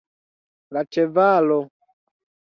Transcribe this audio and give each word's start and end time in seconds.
La 0.77 0.83
ĉevalo. 0.97 1.61